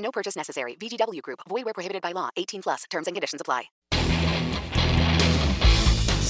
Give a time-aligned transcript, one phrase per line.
[0.00, 0.76] No purchase necessary.
[0.76, 1.40] VGW Group.
[1.48, 2.28] Void where prohibited by law.
[2.36, 2.84] 18 plus.
[2.90, 3.70] Terms and conditions apply.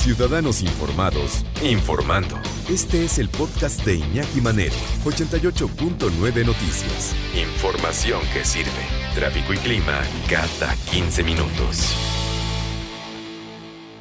[0.00, 2.40] Ciudadanos informados, informando.
[2.70, 7.14] Este es el podcast de Iñaki Manero, 88.9 Noticias.
[7.34, 8.70] Información que sirve.
[9.14, 11.94] Tráfico y clima cada 15 minutos.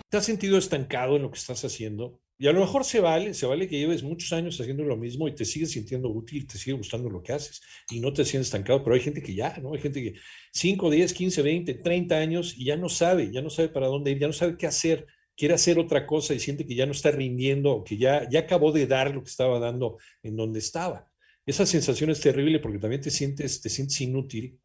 [0.10, 2.22] ¿Te has sentido estancado en lo que estás haciendo?
[2.42, 5.28] Y a lo mejor se vale, se vale que lleves muchos años haciendo lo mismo
[5.28, 8.48] y te sigues sintiendo útil, te sigue gustando lo que haces y no te sientes
[8.48, 9.74] estancado, pero hay gente que ya, ¿no?
[9.74, 10.14] Hay gente que
[10.54, 14.12] 5, 10, 15, 20, 30 años y ya no sabe, ya no sabe para dónde
[14.12, 16.94] ir, ya no sabe qué hacer, quiere hacer otra cosa y siente que ya no
[16.94, 21.12] está rindiendo que ya, ya acabó de dar lo que estaba dando en donde estaba.
[21.46, 24.62] Esa sensación es terrible porque también te sientes, te sientes inútil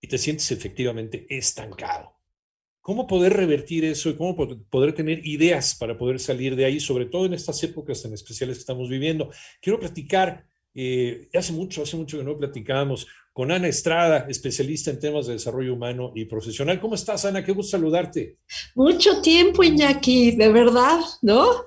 [0.00, 2.15] y te sientes efectivamente estancado.
[2.86, 4.36] ¿Cómo poder revertir eso y cómo
[4.70, 8.58] poder tener ideas para poder salir de ahí, sobre todo en estas épocas tan especiales
[8.58, 9.28] que estamos viviendo?
[9.60, 15.00] Quiero platicar, eh, hace mucho, hace mucho que no platicábamos, con Ana Estrada, especialista en
[15.00, 16.78] temas de desarrollo humano y profesional.
[16.80, 17.44] ¿Cómo estás, Ana?
[17.44, 18.36] Qué gusto saludarte.
[18.76, 21.64] Mucho tiempo, Iñaki, de verdad, ¿no?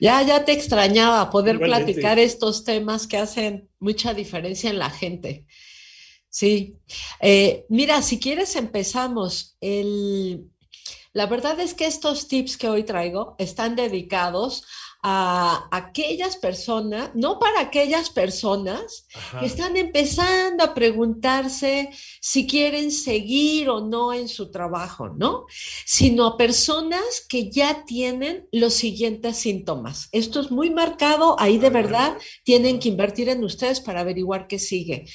[0.00, 5.46] Ya, ya te extrañaba poder platicar estos temas que hacen mucha diferencia en la gente.
[6.28, 6.76] Sí.
[7.20, 9.56] Eh, mira, si quieres empezamos.
[9.60, 10.50] El,
[11.16, 14.66] la verdad es que estos tips que hoy traigo están dedicados
[15.02, 19.06] a aquellas personas, no para aquellas personas
[19.40, 21.88] que están empezando a preguntarse
[22.20, 25.46] si quieren seguir o no en su trabajo, ¿no?
[25.86, 30.10] Sino a personas que ya tienen los siguientes síntomas.
[30.12, 34.58] Esto es muy marcado, ahí de verdad tienen que invertir en ustedes para averiguar qué
[34.58, 35.06] sigue.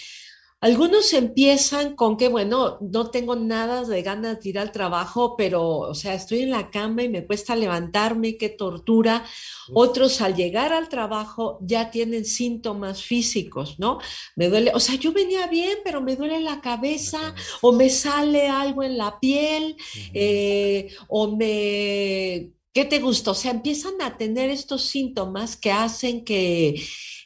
[0.61, 5.79] Algunos empiezan con que, bueno, no tengo nada de ganas de ir al trabajo, pero,
[5.79, 9.25] o sea, estoy en la cama y me cuesta levantarme, qué tortura.
[9.73, 13.97] Otros al llegar al trabajo ya tienen síntomas físicos, ¿no?
[14.35, 18.47] Me duele, o sea, yo venía bien, pero me duele la cabeza o me sale
[18.47, 19.75] algo en la piel
[20.13, 22.51] eh, o me...
[22.72, 23.31] ¿Qué te gusta?
[23.31, 26.81] O sea, empiezan a tener estos síntomas que hacen que,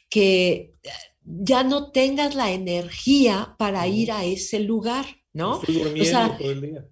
[0.08, 0.72] que
[1.26, 5.58] ya no tengas la energía para ir a ese lugar, ¿no?
[5.58, 6.88] o sea, todo el día.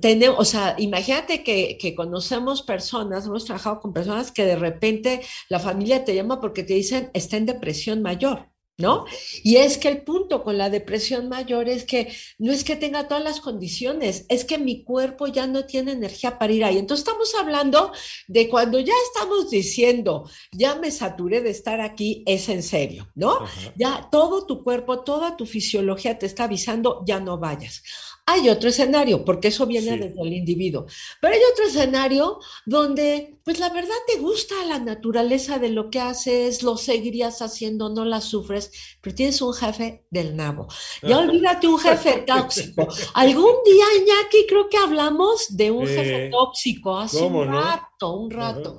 [0.00, 5.20] Tenemos, o sea, imagínate que, que, conocemos personas, hemos trabajado con personas que de repente
[5.48, 8.48] la familia te llama porque te dicen está en depresión mayor.
[8.76, 9.04] ¿No?
[9.42, 13.06] Y es que el punto con la depresión mayor es que no es que tenga
[13.06, 16.78] todas las condiciones, es que mi cuerpo ya no tiene energía para ir ahí.
[16.78, 17.92] Entonces estamos hablando
[18.26, 23.38] de cuando ya estamos diciendo, ya me saturé de estar aquí, es en serio, ¿no?
[23.76, 27.82] Ya todo tu cuerpo, toda tu fisiología te está avisando, ya no vayas.
[28.26, 30.86] Hay otro escenario, porque eso viene desde el individuo,
[31.20, 36.00] pero hay otro escenario donde, pues la verdad te gusta la naturaleza de lo que
[36.00, 40.68] haces, lo seguirías haciendo, no la sufres, pero tienes un jefe del nabo.
[41.02, 42.88] Ya olvídate un jefe tóxico.
[43.12, 48.78] Algún día, Iñaki, creo que hablamos de un jefe tóxico hace un rato, un rato.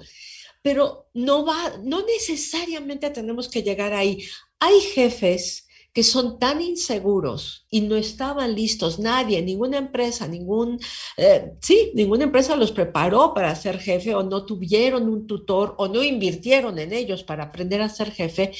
[0.63, 4.25] Pero no va, no necesariamente tenemos que llegar ahí.
[4.59, 5.64] Hay jefes
[5.95, 10.77] que son tan inseguros y no estaban listos, nadie, ninguna empresa, ningún,
[11.15, 15.87] eh, sí, ninguna empresa los preparó para ser jefe o no tuvieron un tutor o
[15.87, 18.51] no invirtieron en ellos para aprender a ser jefe.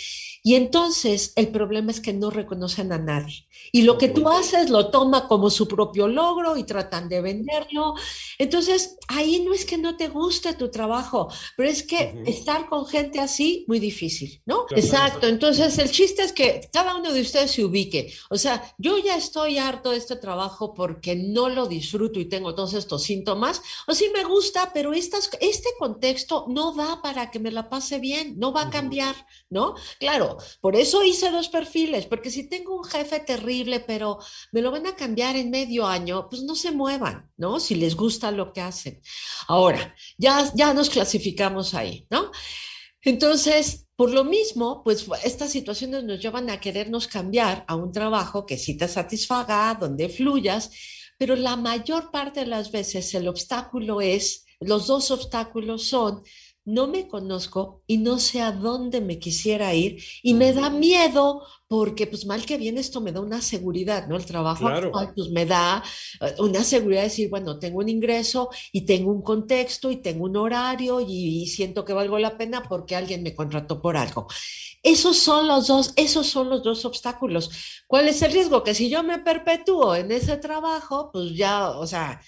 [0.45, 3.47] Y entonces el problema es que no reconocen a nadie.
[3.71, 7.95] Y lo que tú haces lo toma como su propio logro y tratan de venderlo.
[8.37, 12.85] Entonces, ahí no es que no te guste tu trabajo, pero es que estar con
[12.85, 14.67] gente así, muy difícil, ¿no?
[14.75, 15.25] Exacto.
[15.25, 18.13] Entonces, el chiste es que cada uno de ustedes se ubique.
[18.29, 22.53] O sea, yo ya estoy harto de este trabajo porque no lo disfruto y tengo
[22.53, 27.39] todos estos síntomas, o sí me gusta, pero estas, este contexto no da para que
[27.39, 29.15] me la pase bien, no va a cambiar,
[29.49, 29.73] ¿no?
[29.99, 34.19] Claro, por eso hice dos perfiles, porque si tengo un jefe terrible, pero
[34.51, 37.59] me lo van a cambiar en medio año, pues no se muevan, ¿no?
[37.59, 39.01] Si les gusta lo que hacen.
[39.47, 42.31] Ahora, ya, ya nos clasificamos ahí, ¿no?
[43.01, 48.45] Entonces, por lo mismo, pues estas situaciones nos llevan a querernos cambiar a un trabajo
[48.45, 50.71] que sí te satisfaga, donde fluyas,
[51.17, 56.23] pero la mayor parte de las veces el obstáculo es, los dos obstáculos son
[56.65, 61.43] no me conozco y no sé a dónde me quisiera ir y me da miedo
[61.67, 64.15] porque pues mal que bien esto me da una seguridad, ¿no?
[64.17, 64.69] El trabajo Claro.
[64.69, 65.83] actual pues me da
[66.21, 70.25] eh, una seguridad de decir, bueno, tengo un ingreso y tengo un contexto y tengo
[70.25, 74.27] un horario y, y siento que valgo la pena porque alguien me contrató por algo.
[74.83, 77.49] Esos son los dos, esos son los dos obstáculos.
[77.87, 78.63] ¿Cuál es el riesgo?
[78.63, 82.21] Que si yo me perpetúo en ese trabajo, pues ya, o sea,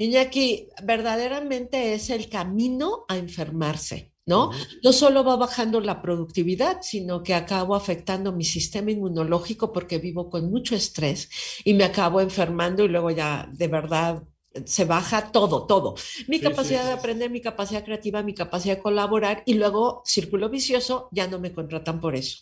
[0.00, 4.50] Iñaki, verdaderamente es el camino a enfermarse, ¿no?
[4.82, 10.30] No solo va bajando la productividad, sino que acabo afectando mi sistema inmunológico porque vivo
[10.30, 11.28] con mucho estrés
[11.64, 14.22] y me acabo enfermando y luego ya de verdad
[14.64, 15.94] se baja todo, todo.
[16.28, 16.86] Mi Sí, capacidad sí.
[16.86, 21.38] de aprender, mi capacidad creativa, mi capacidad de colaborar y luego círculo vicioso, ya no
[21.38, 22.38] me contratan por eso.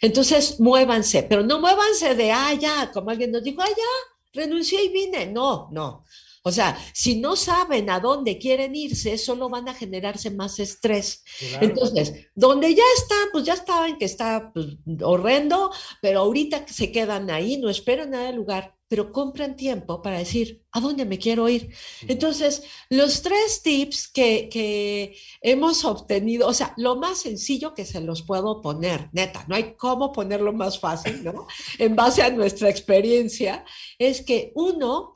[0.00, 4.84] Entonces, muévanse, pero no muévanse de, ah, ya, como alguien nos dijo, ah, ya, renuncié
[4.84, 5.26] y vine.
[5.26, 6.04] No, no.
[6.42, 11.22] O sea, si no saben a dónde quieren irse, solo van a generarse más estrés.
[11.38, 11.66] Claro.
[11.66, 14.66] Entonces, donde ya están, pues ya saben que está pues,
[15.02, 15.70] horrendo,
[16.00, 20.64] pero ahorita se quedan ahí, no esperan nada del lugar, pero compran tiempo para decir,
[20.72, 21.72] ¿a dónde me quiero ir?
[22.08, 28.00] Entonces, los tres tips que, que hemos obtenido, o sea, lo más sencillo que se
[28.00, 31.46] los puedo poner, neta, no hay cómo ponerlo más fácil, ¿no?
[31.78, 33.64] En base a nuestra experiencia,
[33.96, 35.14] es que uno,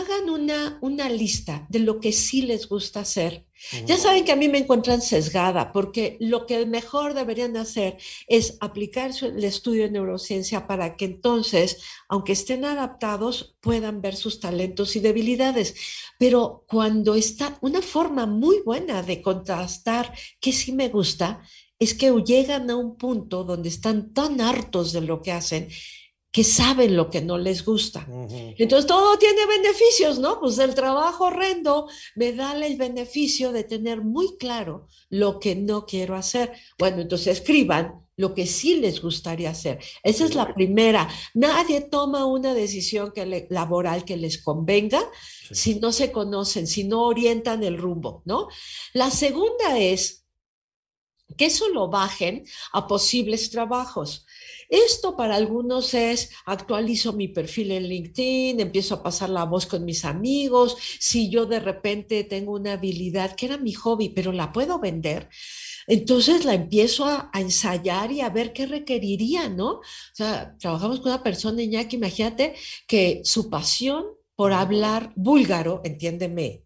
[0.00, 3.46] hagan una, una lista de lo que sí les gusta hacer.
[3.86, 7.96] Ya saben que a mí me encuentran sesgada porque lo que mejor deberían hacer
[8.26, 14.40] es aplicar el estudio de neurociencia para que entonces, aunque estén adaptados, puedan ver sus
[14.40, 15.74] talentos y debilidades.
[16.18, 21.42] Pero cuando está una forma muy buena de contrastar que sí me gusta,
[21.78, 25.68] es que llegan a un punto donde están tan hartos de lo que hacen
[26.34, 28.04] que saben lo que no les gusta.
[28.58, 30.40] Entonces todo tiene beneficios, ¿no?
[30.40, 31.86] Pues el trabajo horrendo
[32.16, 36.52] me da el beneficio de tener muy claro lo que no quiero hacer.
[36.76, 39.78] Bueno, entonces escriban lo que sí les gustaría hacer.
[40.02, 41.08] Esa es la primera.
[41.34, 45.00] Nadie toma una decisión que le- laboral que les convenga
[45.50, 45.54] Sí.
[45.54, 48.48] si no se conocen, si no orientan el rumbo, ¿no?
[48.92, 50.23] La segunda es
[51.36, 54.26] que eso lo bajen a posibles trabajos.
[54.68, 59.84] Esto para algunos es actualizo mi perfil en LinkedIn, empiezo a pasar la voz con
[59.84, 64.52] mis amigos, si yo de repente tengo una habilidad que era mi hobby, pero la
[64.52, 65.28] puedo vender,
[65.86, 69.74] entonces la empiezo a, a ensayar y a ver qué requeriría, ¿no?
[69.74, 69.82] O
[70.12, 72.54] sea, trabajamos con una persona, Iñaki, imagínate
[72.86, 76.63] que su pasión por hablar búlgaro, entiéndeme,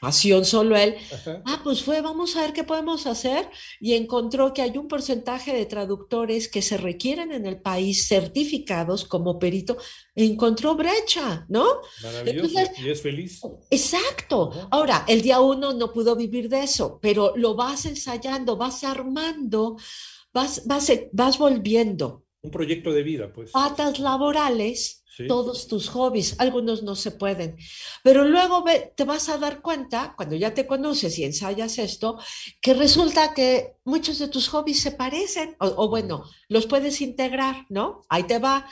[0.00, 1.42] pasión solo él, Ajá.
[1.44, 3.48] Ah, pues fue, vamos a ver qué podemos hacer
[3.80, 9.04] y encontró que hay un porcentaje de traductores que se requieren en el país certificados
[9.04, 9.76] como perito.
[10.14, 11.64] Encontró brecha, ¿no?
[12.02, 12.48] Maravilloso.
[12.58, 13.40] Entonces- y es feliz.
[13.70, 14.50] Exacto.
[14.52, 14.68] Ajá.
[14.70, 19.76] Ahora, el día uno no pudo vivir de eso, pero lo vas ensayando, vas armando,
[20.32, 23.50] vas, vas, vas volviendo Un proyecto de vida, pues.
[23.50, 25.26] patas laborales Sí.
[25.28, 27.56] todos tus hobbies, algunos no se pueden,
[28.02, 28.64] pero luego
[28.94, 32.18] te vas a dar cuenta, cuando ya te conoces y ensayas esto,
[32.60, 37.66] que resulta que muchos de tus hobbies se parecen, o, o bueno, los puedes integrar,
[37.68, 38.02] ¿no?
[38.08, 38.66] Ahí te va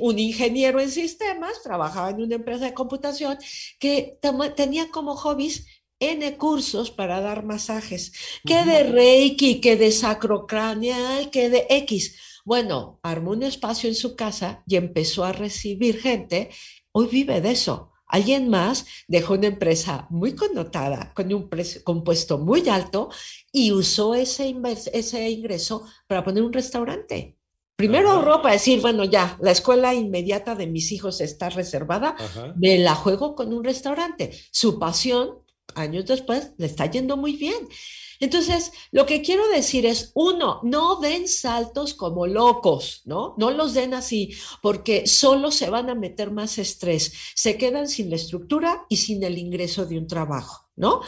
[0.00, 3.38] un ingeniero en sistemas, trabajaba en una empresa de computación,
[3.78, 4.18] que
[4.56, 5.66] tenía como hobbies
[6.00, 8.12] N cursos para dar masajes,
[8.44, 12.16] que de Reiki, que de sacrocraneal, que de X.
[12.48, 16.48] Bueno, armó un espacio en su casa y empezó a recibir gente.
[16.92, 17.92] Hoy vive de eso.
[18.06, 23.10] Alguien más dejó una empresa muy connotada, con un precio, con puesto muy alto,
[23.52, 24.56] y usó ese,
[24.94, 27.36] ese ingreso para poner un restaurante.
[27.76, 28.16] Primero Ajá.
[28.16, 32.54] ahorró para decir, bueno, ya, la escuela inmediata de mis hijos está reservada, Ajá.
[32.56, 34.32] me la juego con un restaurante.
[34.50, 35.40] Su pasión,
[35.74, 37.68] años después, le está yendo muy bien.
[38.20, 43.34] Entonces, lo que quiero decir es, uno, no den saltos como locos, ¿no?
[43.38, 48.10] No los den así, porque solo se van a meter más estrés, se quedan sin
[48.10, 51.00] la estructura y sin el ingreso de un trabajo, ¿no?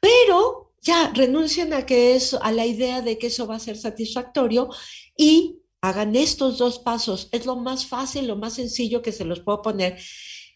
[0.00, 3.76] Pero ya renuncien a que eso, a la idea de que eso va a ser
[3.76, 4.70] satisfactorio
[5.16, 7.28] y hagan estos dos pasos.
[7.30, 9.98] Es lo más fácil, lo más sencillo que se los puedo poner.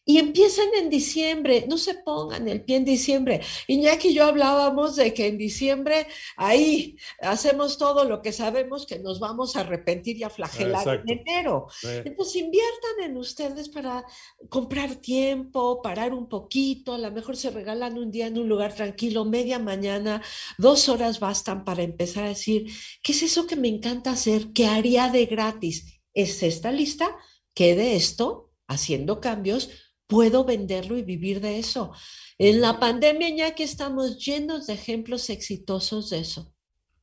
[0.09, 3.43] Y empiezan en diciembre, no se pongan el pie en diciembre.
[3.67, 6.07] Iñaki y yo hablábamos de que en diciembre
[6.39, 11.13] ahí hacemos todo lo que sabemos que nos vamos a arrepentir y a flagelar Exacto.
[11.13, 11.67] en enero.
[12.07, 14.03] Entonces inviertan en ustedes para
[14.49, 18.75] comprar tiempo, parar un poquito, a lo mejor se regalan un día en un lugar
[18.75, 20.23] tranquilo, media mañana,
[20.57, 22.73] dos horas bastan para empezar a decir,
[23.03, 24.55] ¿qué es eso que me encanta hacer?
[24.55, 26.01] ¿Qué haría de gratis?
[26.15, 27.15] ¿Es esta lista?
[27.53, 28.47] ¿Qué de esto?
[28.67, 29.71] Haciendo cambios
[30.09, 31.93] puedo venderlo y vivir de eso.
[32.39, 36.53] En la pandemia, ya que estamos llenos de ejemplos exitosos de eso.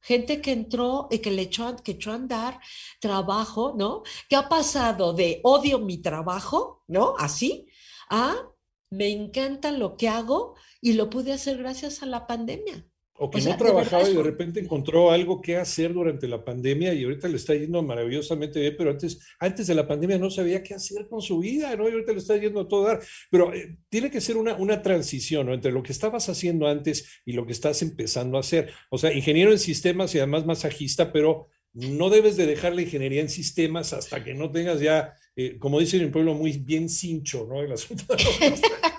[0.01, 2.59] Gente que entró y que le echó, que echó a andar
[2.99, 4.03] trabajo, ¿no?
[4.29, 7.15] Que ha pasado de odio mi trabajo, ¿no?
[7.17, 7.67] Así,
[8.09, 8.35] a
[8.89, 12.85] me encanta lo que hago y lo pude hacer gracias a la pandemia.
[13.17, 17.05] O que no trabajaba y de repente encontró algo que hacer durante la pandemia y
[17.05, 20.73] ahorita le está yendo maravillosamente bien, pero antes, antes de la pandemia no sabía qué
[20.73, 21.87] hacer con su vida, ¿no?
[21.87, 22.99] Y ahorita le está yendo a todo dar.
[23.31, 25.53] Pero eh, tiene que ser una, una transición, ¿no?
[25.53, 28.71] Entre lo que estabas haciendo antes y lo que estás empezando a hacer.
[28.89, 33.21] O sea, ingeniero en sistemas y además masajista, pero no debes de dejar la ingeniería
[33.21, 36.89] en sistemas hasta que no tengas ya, eh, como dicen en el pueblo, muy bien
[36.89, 37.61] cincho, ¿no?
[37.61, 38.03] El asunto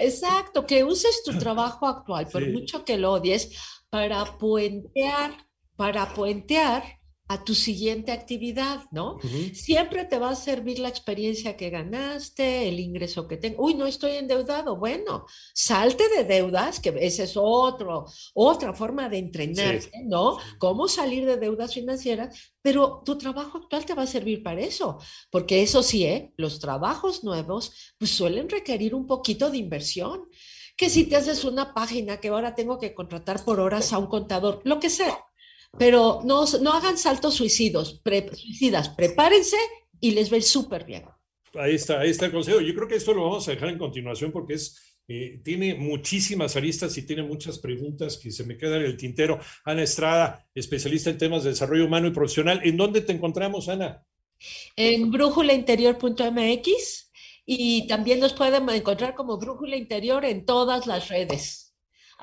[0.00, 3.50] Exacto, que uses tu trabajo actual, por mucho que lo odies,
[3.90, 6.99] para puentear, para puentear
[7.30, 9.20] a tu siguiente actividad, ¿no?
[9.54, 13.62] Siempre te va a servir la experiencia que ganaste, el ingreso que tengo.
[13.62, 14.76] Uy, no estoy endeudado.
[14.76, 20.38] Bueno, salte de deudas, que esa es otro, otra forma de entrenarte, ¿no?
[20.58, 24.98] Cómo salir de deudas financieras, pero tu trabajo actual te va a servir para eso,
[25.30, 26.32] porque eso sí, ¿eh?
[26.36, 30.28] los trabajos nuevos pues suelen requerir un poquito de inversión
[30.76, 34.06] que si te haces una página que ahora tengo que contratar por horas a un
[34.06, 35.26] contador, lo que sea,
[35.78, 38.00] pero no, no hagan saltos suicidos,
[38.34, 39.56] suicidas, prepárense
[40.00, 41.04] y les ve súper bien.
[41.54, 42.60] Ahí está, ahí está el consejo.
[42.60, 46.56] Yo creo que esto lo vamos a dejar en continuación porque es, eh, tiene muchísimas
[46.56, 49.40] aristas y tiene muchas preguntas que se me quedan en el tintero.
[49.64, 52.60] Ana Estrada, especialista en temas de desarrollo humano y profesional.
[52.62, 54.04] ¿En dónde te encontramos, Ana?
[54.76, 57.10] En brújulainterior.mx
[57.44, 61.69] y también nos pueden encontrar como Brújula Interior en todas las redes.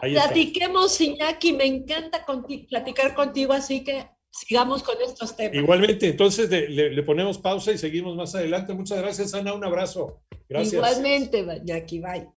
[0.01, 2.25] Platiquemos, Iñaki, me encanta
[2.69, 5.55] platicar contigo, así que sigamos con estos temas.
[5.55, 8.73] Igualmente, entonces le, ponemos pausa y seguimos más adelante.
[8.73, 10.21] Muchas gracias, Ana, un abrazo.
[10.47, 10.73] Gracias.
[10.73, 12.27] Igualmente, Iñaki, bye.